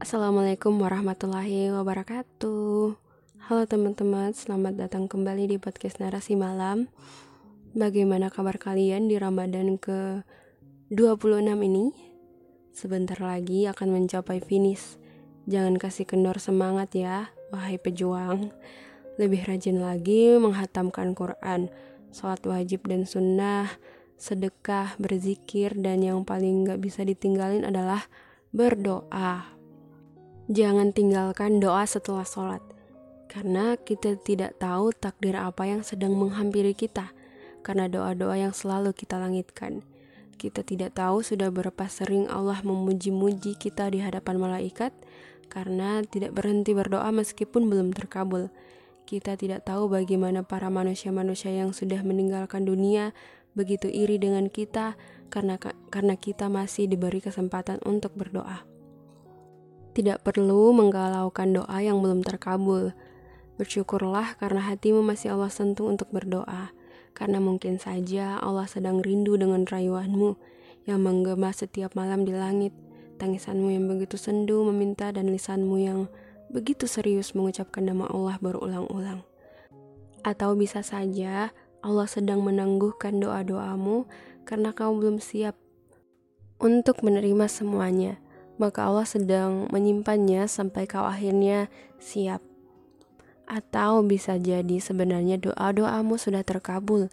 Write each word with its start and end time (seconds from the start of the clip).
Assalamualaikum 0.00 0.80
warahmatullahi 0.80 1.68
wabarakatuh. 1.76 2.96
Halo 3.36 3.62
teman-teman, 3.68 4.32
selamat 4.32 4.88
datang 4.88 5.04
kembali 5.04 5.44
di 5.44 5.56
podcast 5.60 6.00
Narasi 6.00 6.40
Malam. 6.40 6.88
Bagaimana 7.76 8.32
kabar 8.32 8.56
kalian 8.56 9.12
di 9.12 9.20
Ramadan 9.20 9.76
ke 9.76 10.24
26 10.88 11.52
ini? 11.52 11.92
Sebentar 12.72 13.20
lagi 13.20 13.68
akan 13.68 13.88
mencapai 13.92 14.40
finish. 14.40 14.96
Jangan 15.44 15.76
kasih 15.76 16.08
kendor 16.08 16.40
semangat 16.40 16.96
ya, 16.96 17.28
wahai 17.52 17.76
pejuang. 17.76 18.56
Lebih 19.20 19.52
rajin 19.52 19.84
lagi 19.84 20.32
menghatamkan 20.40 21.12
Quran, 21.12 21.68
sholat 22.08 22.40
wajib 22.48 22.88
dan 22.88 23.04
sunnah, 23.04 23.68
sedekah, 24.16 24.96
berzikir, 24.96 25.76
dan 25.76 26.00
yang 26.00 26.24
paling 26.24 26.64
gak 26.64 26.80
bisa 26.80 27.04
ditinggalin 27.04 27.68
adalah 27.68 28.08
berdoa. 28.48 29.59
Jangan 30.50 30.90
tinggalkan 30.90 31.62
doa 31.62 31.86
setelah 31.86 32.26
sholat, 32.26 32.58
karena 33.30 33.78
kita 33.78 34.18
tidak 34.18 34.58
tahu 34.58 34.90
takdir 34.90 35.38
apa 35.38 35.62
yang 35.62 35.86
sedang 35.86 36.18
menghampiri 36.18 36.74
kita, 36.74 37.14
karena 37.62 37.86
doa-doa 37.86 38.34
yang 38.34 38.50
selalu 38.50 38.90
kita 38.90 39.14
langitkan. 39.22 39.86
Kita 40.42 40.66
tidak 40.66 40.98
tahu 40.98 41.22
sudah 41.22 41.54
berapa 41.54 41.86
sering 41.86 42.26
Allah 42.26 42.58
memuji-muji 42.66 43.62
kita 43.62 43.94
di 43.94 44.02
hadapan 44.02 44.42
malaikat, 44.42 44.90
karena 45.46 46.02
tidak 46.02 46.34
berhenti 46.34 46.74
berdoa 46.74 47.14
meskipun 47.14 47.70
belum 47.70 47.94
terkabul. 47.94 48.50
Kita 49.06 49.38
tidak 49.38 49.70
tahu 49.70 49.86
bagaimana 49.86 50.42
para 50.42 50.66
manusia-manusia 50.66 51.54
yang 51.54 51.70
sudah 51.70 52.02
meninggalkan 52.02 52.66
dunia 52.66 53.14
begitu 53.54 53.86
iri 53.86 54.18
dengan 54.18 54.50
kita 54.50 54.98
karena 55.30 55.62
karena 55.94 56.18
kita 56.18 56.50
masih 56.50 56.90
diberi 56.90 57.22
kesempatan 57.22 57.78
untuk 57.86 58.18
berdoa. 58.18 58.79
Tidak 60.00 60.24
perlu 60.24 60.72
menggalaukan 60.72 61.60
doa 61.60 61.76
yang 61.84 62.00
belum 62.00 62.24
terkabul. 62.24 62.96
Bersyukurlah 63.60 64.32
karena 64.40 64.72
hatimu 64.72 65.04
masih 65.04 65.36
Allah 65.36 65.52
sentuh 65.52 65.92
untuk 65.92 66.08
berdoa. 66.08 66.72
Karena 67.12 67.36
mungkin 67.36 67.76
saja 67.76 68.40
Allah 68.40 68.64
sedang 68.64 69.04
rindu 69.04 69.36
dengan 69.36 69.68
rayuanmu 69.68 70.40
yang 70.88 71.04
menggema 71.04 71.52
setiap 71.52 71.92
malam 71.92 72.24
di 72.24 72.32
langit. 72.32 72.72
Tangisanmu 73.20 73.68
yang 73.68 73.92
begitu 73.92 74.16
sendu 74.16 74.64
meminta 74.72 75.12
dan 75.12 75.28
lisanmu 75.28 75.76
yang 75.76 76.08
begitu 76.48 76.88
serius 76.88 77.36
mengucapkan 77.36 77.84
nama 77.84 78.08
Allah 78.08 78.40
berulang-ulang. 78.40 79.20
Atau 80.24 80.56
bisa 80.56 80.80
saja 80.80 81.52
Allah 81.84 82.08
sedang 82.08 82.40
menangguhkan 82.40 83.20
doa-doamu 83.20 84.08
karena 84.48 84.72
kau 84.72 84.96
belum 84.96 85.20
siap 85.20 85.60
untuk 86.56 87.04
menerima 87.04 87.52
semuanya 87.52 88.16
maka 88.60 88.84
Allah 88.84 89.08
sedang 89.08 89.72
menyimpannya 89.72 90.44
sampai 90.44 90.84
kau 90.84 91.08
akhirnya 91.08 91.72
siap. 91.96 92.44
Atau 93.48 94.04
bisa 94.04 94.36
jadi 94.36 94.76
sebenarnya 94.78 95.40
doa-doamu 95.40 96.20
sudah 96.20 96.44
terkabul. 96.44 97.08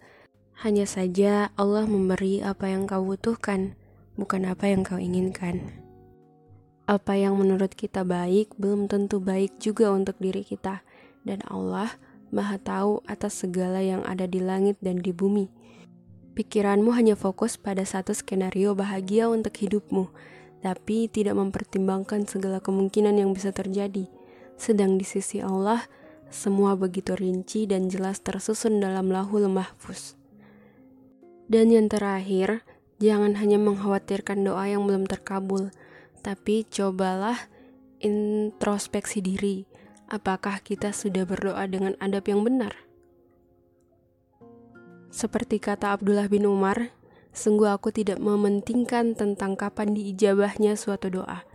Hanya 0.60 0.84
saja 0.84 1.48
Allah 1.56 1.88
memberi 1.88 2.44
apa 2.44 2.68
yang 2.68 2.84
kau 2.84 3.00
butuhkan, 3.00 3.72
bukan 4.20 4.44
apa 4.44 4.68
yang 4.68 4.84
kau 4.84 5.00
inginkan. 5.00 5.64
Apa 6.84 7.16
yang 7.16 7.40
menurut 7.40 7.72
kita 7.72 8.04
baik 8.04 8.52
belum 8.60 8.86
tentu 8.86 9.16
baik 9.18 9.56
juga 9.56 9.88
untuk 9.88 10.20
diri 10.20 10.44
kita, 10.44 10.84
dan 11.24 11.40
Allah 11.48 11.96
Maha 12.28 12.60
Tahu 12.60 13.08
atas 13.08 13.40
segala 13.40 13.80
yang 13.80 14.04
ada 14.04 14.28
di 14.28 14.40
langit 14.40 14.76
dan 14.84 15.00
di 15.00 15.16
bumi. 15.16 15.48
Pikiranmu 16.36 16.94
hanya 16.94 17.18
fokus 17.18 17.58
pada 17.58 17.82
satu 17.82 18.14
skenario 18.14 18.76
bahagia 18.76 19.26
untuk 19.26 19.58
hidupmu, 19.58 20.12
tapi 20.58 21.06
tidak 21.06 21.38
mempertimbangkan 21.38 22.26
segala 22.26 22.58
kemungkinan 22.58 23.14
yang 23.18 23.30
bisa 23.30 23.54
terjadi. 23.54 24.10
Sedang 24.58 24.98
di 24.98 25.06
sisi 25.06 25.38
Allah, 25.38 25.86
semua 26.28 26.74
begitu 26.74 27.14
rinci 27.14 27.64
dan 27.64 27.88
jelas 27.88 28.20
tersusun 28.20 28.82
dalam 28.82 29.08
lahul 29.08 29.46
mahfuz. 29.48 30.18
Dan 31.48 31.72
yang 31.72 31.88
terakhir, 31.88 32.66
jangan 33.00 33.38
hanya 33.40 33.56
mengkhawatirkan 33.56 34.44
doa 34.44 34.68
yang 34.68 34.84
belum 34.84 35.08
terkabul, 35.08 35.72
tapi 36.20 36.68
cobalah 36.68 37.48
introspeksi 38.04 39.24
diri. 39.24 39.64
Apakah 40.08 40.60
kita 40.60 40.92
sudah 40.92 41.24
berdoa 41.24 41.64
dengan 41.68 41.96
adab 42.00 42.28
yang 42.28 42.44
benar? 42.44 42.88
Seperti 45.08 45.56
kata 45.56 45.96
Abdullah 45.96 46.28
bin 46.28 46.44
Umar, 46.44 46.92
Sungguh 47.38 47.70
aku 47.70 47.94
tidak 47.94 48.18
mementingkan 48.18 49.14
tentang 49.14 49.54
kapan 49.54 49.94
diijabahnya 49.94 50.74
suatu 50.74 51.06
doa. 51.06 51.46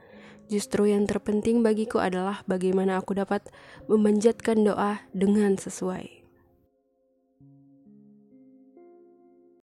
Justru 0.47 0.87
yang 0.87 1.03
terpenting 1.03 1.59
bagiku 1.59 1.99
adalah 1.99 2.39
bagaimana 2.47 3.03
aku 3.03 3.19
dapat 3.19 3.43
memanjatkan 3.91 4.63
doa 4.63 5.03
dengan 5.11 5.59
sesuai. 5.59 6.22